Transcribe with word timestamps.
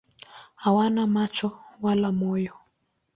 Hawana 0.55 1.03
macho 1.13 1.47
wala 1.81 2.09
moyo. 2.19 2.53